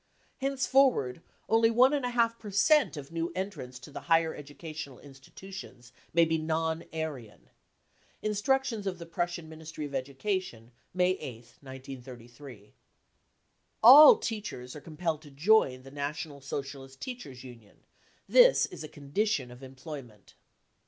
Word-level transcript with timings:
Henceforward 0.39 1.21
only 1.47 1.69
one 1.69 1.93
and 1.93 2.03
a 2.03 2.09
half 2.09 2.39
per 2.39 2.49
cent 2.49 2.97
of 2.97 3.11
new 3.11 3.31
entrants 3.35 3.77
to 3.77 3.91
the 3.91 3.99
higher 4.09 4.33
educational 4.33 4.97
institu 4.97 5.53
tions 5.53 5.93
may 6.11 6.25
be 6.25 6.39
£C 6.39 6.43
non 6.43 6.83
Aryan. 6.91 7.51
55 7.51 7.53
(Instructions 8.23 8.87
of 8.87 8.97
the 8.97 9.05
Prussian 9.05 9.47
Ministry 9.47 9.85
of 9.85 9.93
Education, 9.93 10.71
May 10.91 11.13
8th, 11.17 11.61
1933.) 11.61 12.73
All 13.83 14.17
teachers 14.17 14.75
are 14.75 14.81
compelled 14.81 15.21
to 15.21 15.29
join 15.29 15.83
the 15.83 15.91
National 15.91 16.41
Socialist 16.41 16.99
Teachers 16.99 17.37
5 17.41 17.43
Union; 17.43 17.77
this 18.27 18.65
is 18.65 18.83
a 18.83 18.87
condition 18.87 19.51
of 19.51 19.61
employment. 19.61 20.33